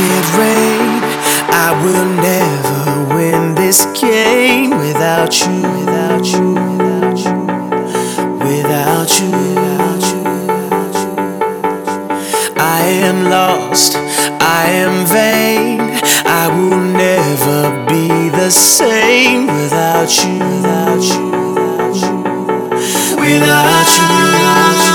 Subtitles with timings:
[0.00, 1.02] it rain.
[1.52, 7.36] I will never win this game without you, without you, without you,
[8.48, 10.20] without you, without you.
[12.56, 13.96] I am lost,
[14.40, 15.80] I am vain.
[16.26, 23.20] I will never be the same without you, without you, without you, without you.
[23.20, 24.89] Without you.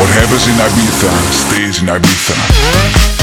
[0.00, 3.19] What happens in Ibiza stays in Ibiza.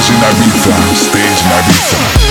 [0.00, 2.29] Vibers in Ibiza, stage in Ibiza.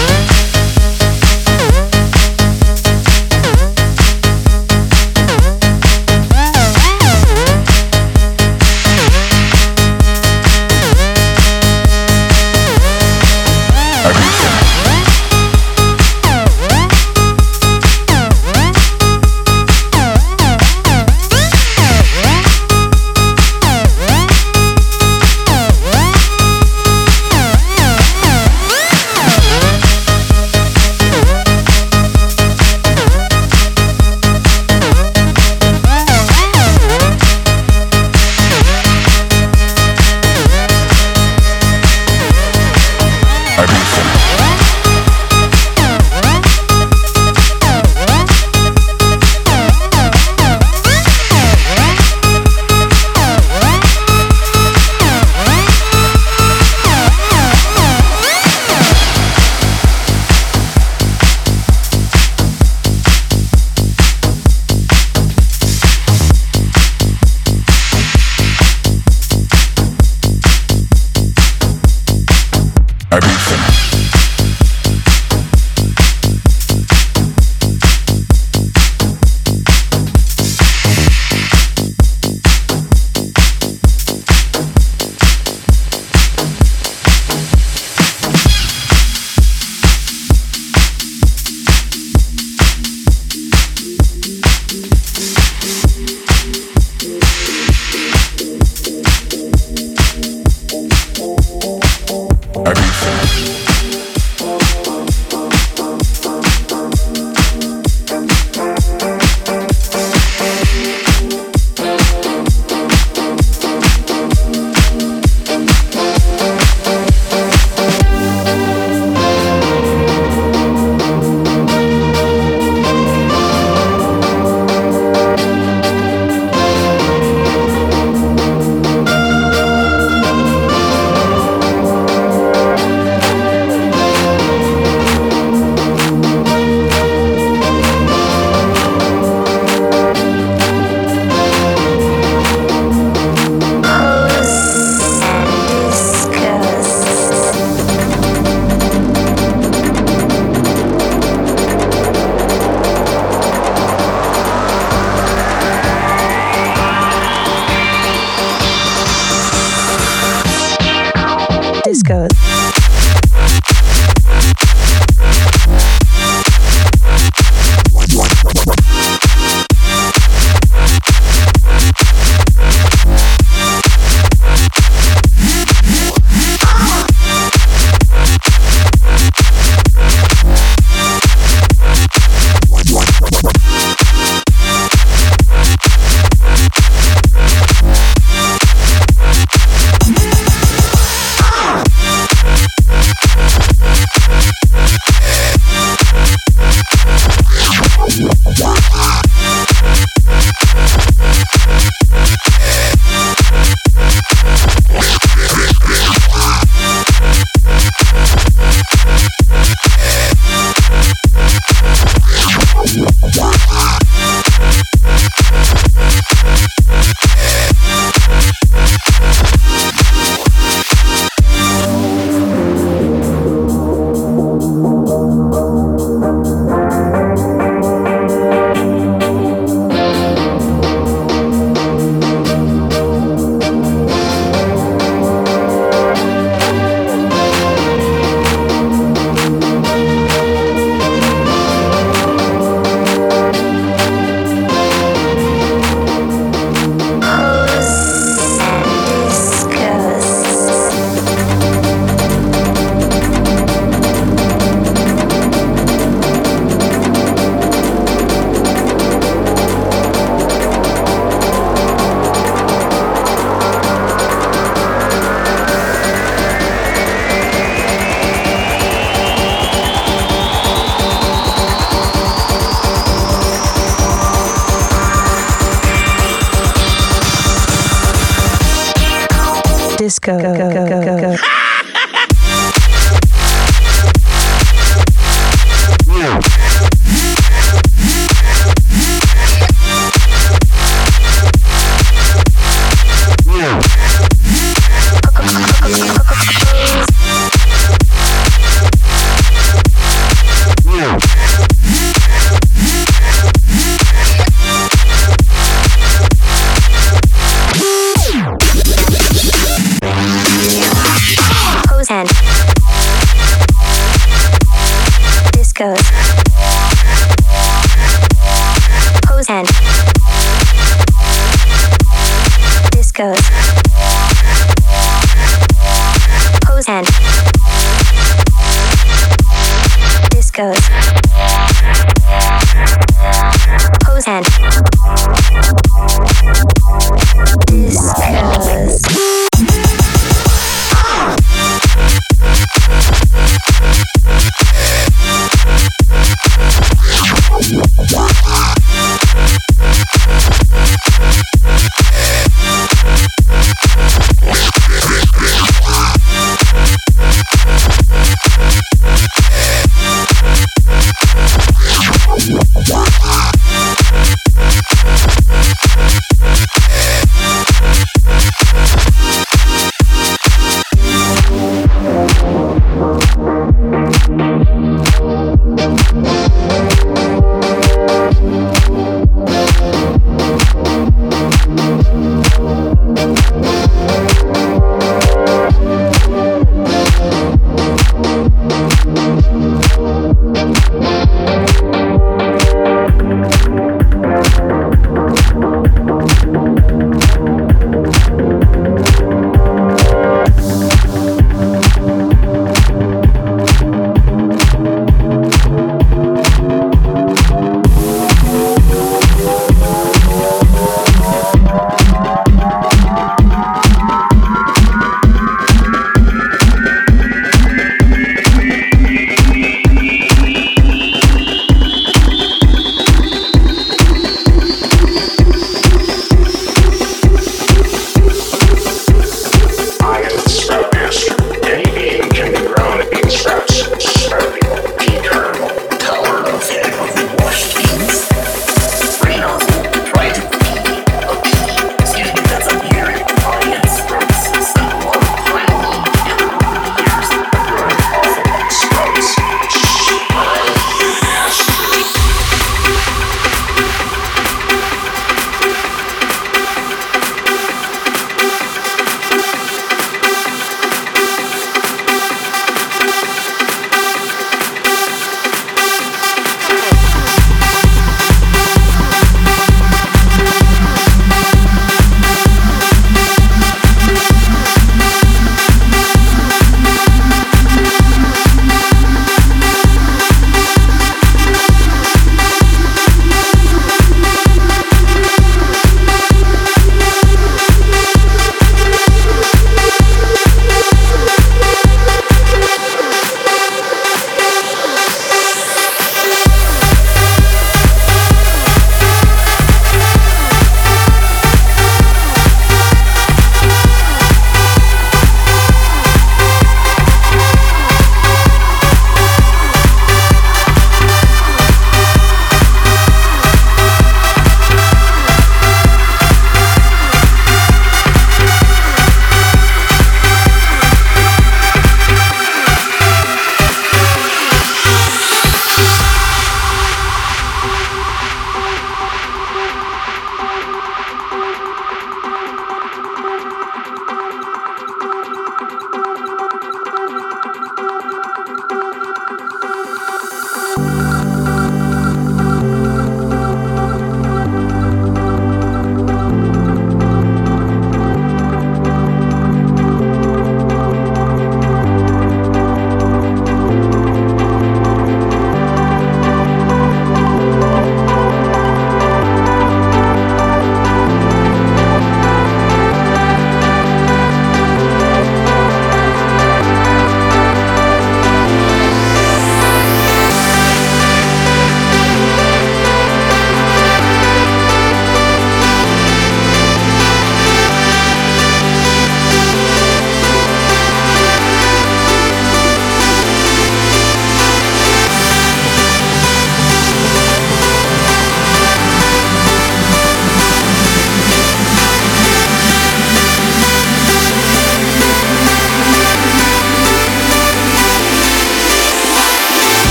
[330.59, 331.18] goes.